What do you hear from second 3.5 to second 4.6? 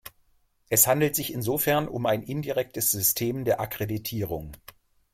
Akkreditierung.